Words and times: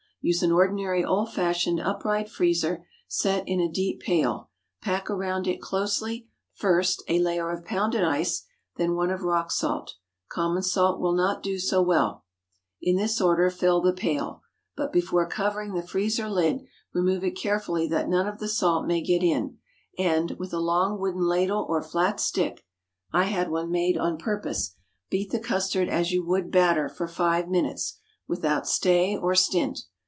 Use 0.23 0.43
an 0.43 0.51
ordinary 0.51 1.03
old 1.03 1.33
fashioned 1.33 1.79
upright 1.79 2.29
freezer, 2.29 2.85
set 3.07 3.43
in 3.47 3.59
a 3.59 3.67
deep 3.67 4.01
pail; 4.01 4.51
pack 4.79 5.09
around 5.09 5.47
it 5.47 5.59
closely, 5.59 6.27
first, 6.53 7.01
a 7.07 7.17
layer 7.17 7.49
of 7.49 7.65
pounded 7.65 8.03
ice, 8.03 8.45
then 8.75 8.93
one 8.93 9.09
of 9.09 9.23
rock 9.23 9.49
salt—common 9.49 10.61
salt 10.61 10.99
will 11.01 11.15
not 11.15 11.41
do 11.41 11.57
so 11.57 11.81
well. 11.81 12.23
In 12.79 12.97
this 12.97 13.19
order 13.19 13.49
fill 13.49 13.81
the 13.81 13.93
pail; 13.93 14.43
but 14.77 14.93
before 14.93 15.27
covering 15.27 15.73
the 15.73 15.81
freezer 15.81 16.29
lid, 16.29 16.61
remove 16.93 17.23
it 17.23 17.31
carefully 17.35 17.87
that 17.87 18.07
none 18.07 18.27
of 18.27 18.37
the 18.37 18.47
salt 18.47 18.85
may 18.85 19.01
get 19.01 19.23
in, 19.23 19.57
and, 19.97 20.33
with 20.37 20.53
a 20.53 20.59
long 20.59 20.99
wooden 20.99 21.23
ladle 21.25 21.65
or 21.67 21.81
flat 21.81 22.19
stick 22.19 22.63
(I 23.11 23.23
had 23.23 23.49
one 23.49 23.71
made 23.71 23.97
on 23.97 24.19
purpose), 24.19 24.75
beat 25.09 25.31
the 25.31 25.39
custard 25.39 25.89
as 25.89 26.11
you 26.11 26.23
would 26.23 26.51
batter, 26.51 26.87
for 26.89 27.07
five 27.07 27.47
minutes, 27.49 27.97
without 28.27 28.67
stay 28.67 29.17
or 29.17 29.33
stint. 29.33 29.79